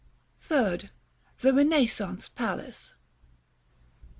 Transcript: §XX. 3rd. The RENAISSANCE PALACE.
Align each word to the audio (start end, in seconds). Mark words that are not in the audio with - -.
§XX. 0.43 0.79
3rd. 0.79 0.89
The 1.41 1.53
RENAISSANCE 1.53 2.29
PALACE. 2.29 2.93